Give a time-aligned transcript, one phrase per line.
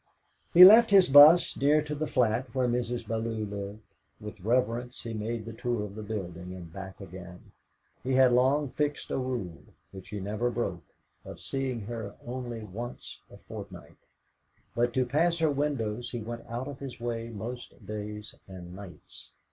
[0.51, 3.07] He left his bus near to the flat where Mrs.
[3.07, 7.51] Bellow lived; with reverence he made the tour of the building and back again.
[8.01, 9.61] He had long fixed a rule,
[9.91, 13.97] which he never broke, of seeing her only once a fortnight;
[14.73, 19.33] but to pass her windows he went out of his way most days and nights.